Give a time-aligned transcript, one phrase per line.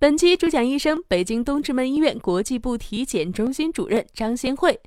[0.00, 4.78] 本期主讲医生，北京东直门医院国际部体检中心主任张先慧。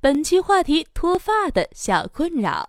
[0.00, 2.68] 本期话题：脱发的小困扰。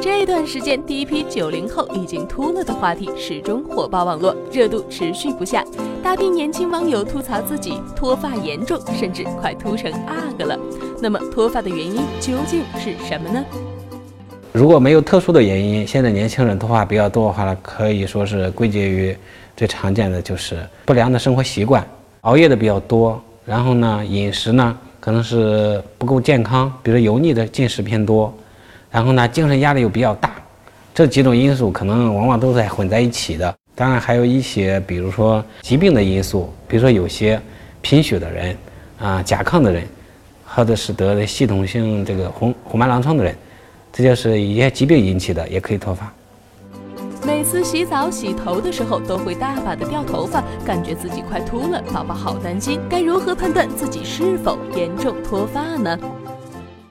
[0.00, 5.64] 这段时间，第一批九零后已经秃了的话题始终火爆网络，热度持续不下。
[6.00, 10.56] 大批年轻网友吐槽自己脱发严重，甚至快秃成阿哥了。
[11.02, 13.44] 那么，脱发的原因究竟是什么呢？
[14.52, 19.16] 如果没有特殊的原因，现在年轻人脱发比较多的话，可以说是归结于
[19.56, 21.86] 最常见的就是不良的生活习惯，
[22.22, 28.32] 熬夜的比较多，然后呢，饮食呢可能是不够健康，比如油腻的进食偏多。
[28.90, 30.30] 然后呢，精神压力又比较大，
[30.94, 33.52] 这几种因素可能往往都在混在一起的。
[33.74, 37.40] 当然还有一些，比如说疾病的因素，比如说有些
[37.82, 38.56] 贫血的人
[39.00, 39.82] 啊、甲亢的人，
[40.46, 43.34] 或者是得了系统性这个红红斑狼疮的人，
[43.92, 46.12] 这就是一些疾病引起的，也可以脱发。
[47.26, 52.78] 每次洗澡洗头的时候，都会大把的掉头发，感觉自己快秃了，宝宝好担心。
[52.86, 55.98] 该如何判断自己是否严重脱发呢？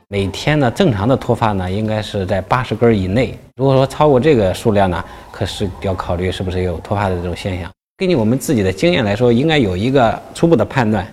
[0.07, 3.37] 每天呢，正常的脱发呢，应该是在八十根以内。
[3.57, 7.69] 如果说超过这个数量呢，可是要考虑是不是有脱发的这种现象。
[7.95, 11.05] 根据我们自己的经验来说，应该有一个初步的判断，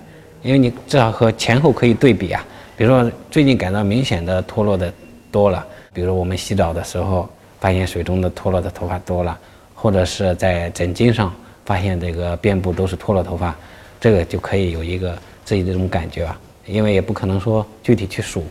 [0.42, 2.42] 因为你至少和前后可以对比啊。
[2.74, 4.90] 比如说最近感到明显的脱落的
[5.30, 7.28] 多了，比如我们洗澡的时候
[7.60, 9.38] 发现水中的脱落的头发多了，
[9.74, 11.32] 或者是在枕巾上
[11.64, 13.54] 发现这个遍布都是脱落头发，
[14.00, 16.36] 这个就可以有一个自己的这种感觉啊。
[16.66, 18.44] 因为也不可能说具体去数。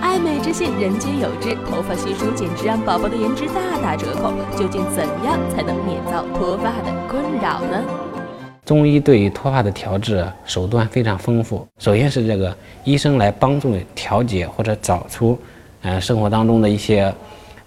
[0.00, 1.54] 爱美之心，人皆有之。
[1.68, 4.32] 头发稀疏简直让宝宝的颜值大打折扣。
[4.56, 7.82] 究竟怎样才能免遭脱发的困扰呢？
[8.64, 11.66] 中医对于脱发的调治手段非常丰富。
[11.78, 15.38] 首先是这个医生来帮助调节或者找出，
[15.82, 17.12] 呃，生活当中的一些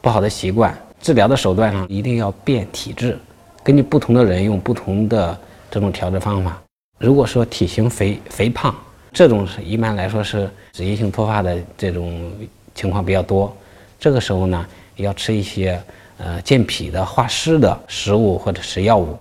[0.08, 0.74] 不好的习惯。
[1.02, 3.20] 治疗的手段上一定要变体质，
[3.62, 5.38] 根据不同的人用不同的
[5.70, 6.58] 这种调治方法。
[6.98, 8.74] 如果说体型肥肥胖，
[9.12, 12.32] 这种是一般来说是脂溢性脱发的这种
[12.74, 13.54] 情况比较多，
[14.00, 15.78] 这个时候呢，要吃一些
[16.20, 19.20] 呃健脾的化湿的食物或者是药物。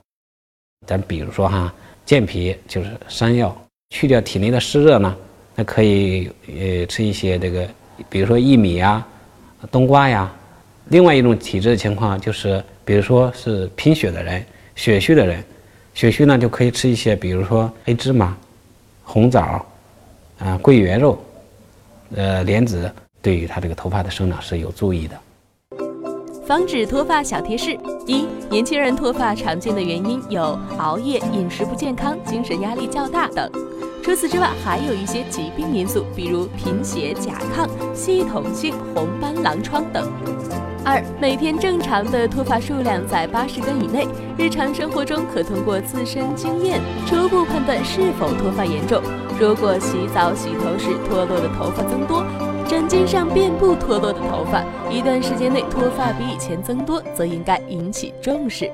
[0.87, 1.75] 咱比如说哈，
[2.05, 3.53] 健脾就是山药，
[3.91, 5.17] 去掉体内的湿热呢，
[5.57, 7.69] 那可以呃吃一些这个，
[8.09, 9.05] 比如说薏米呀、
[9.69, 10.33] 冬瓜呀。
[10.89, 15.43] 另外一种体质的情况就是，比如说是贫血的人、血虚的人，
[15.95, 18.37] 血虚呢就可以吃一些，比如说黑芝麻、
[19.05, 19.65] 红枣。
[20.39, 21.19] 啊，桂圆肉，
[22.15, 22.93] 呃，莲子
[23.23, 25.19] 对于他这个头发的生长是有助益的。
[26.47, 27.73] 防止脱发小贴士：
[28.07, 30.43] 一、年轻人脱发常见的原因有
[30.77, 33.51] 熬夜、饮食不健康、精神压力较大等。
[34.05, 40.13] 除此之外，还有一些疾病因素，比如贫血、甲亢、系统性红斑狼疮等。
[40.87, 44.07] 二、每天正常的脱发数量在八十根以内，
[44.39, 49.03] 日常生活中可通过自身经验初步判断是否脱发严重。
[49.37, 52.25] 如果洗澡、洗头时脱落的头发增多，
[52.69, 58.71] 枕巾上遍布脱落的头发，一段时间内脱发比以前增多，则应该引起重视。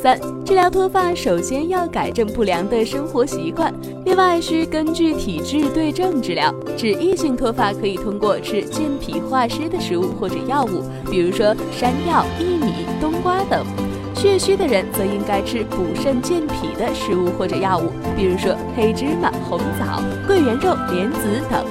[0.00, 3.74] 三、治疗脱发，首先要改正不良的生活习惯，
[4.04, 6.54] 另外需根据体质对症治疗。
[6.78, 13.66] 脂溢性脱发可以通过吃健脾化湿的食物或者药物，比如说山药、薏米、冬瓜等。
[14.14, 21.18] 血虚的人则应该吃补肾健脾的食物或者药物，比如说黑芝麻、红枣、桂圆肉、莲子
[21.50, 21.64] 等。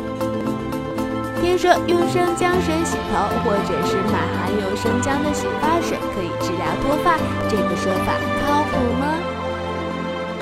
[1.41, 7.17] 听说用生姜水洗头，或者是买含有生姜的洗发水可以治疗脱发，
[7.50, 8.13] 这个说法
[8.46, 9.16] 靠谱吗？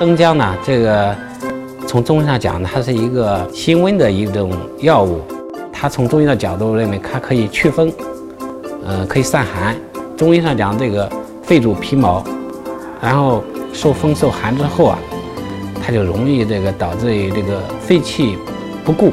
[0.00, 1.16] 生姜呢，这个
[1.96, 5.22] 从中医上讲，它是一个辛温的一种药物，
[5.72, 7.90] 它从中医的角度认为它可以祛风，
[8.84, 9.74] 呃，可以散寒。
[10.14, 11.10] 中医上讲这个。
[11.42, 12.24] 肺主皮毛，
[13.00, 13.42] 然后
[13.72, 14.98] 受风受寒之后啊，
[15.80, 18.36] 它就容易这个导致于这个肺气
[18.84, 19.12] 不固。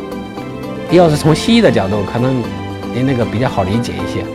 [0.91, 2.44] 要是从西医的角度，可能
[2.94, 4.25] 您那个比较好理解一些，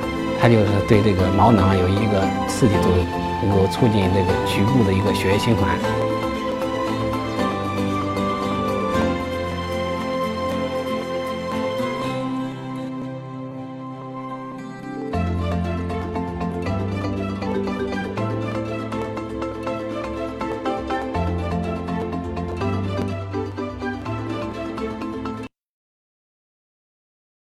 [0.41, 3.05] 它就是对这个毛囊有一个刺激作用，
[3.49, 6.08] 能够促进这个局部的一个血液循环。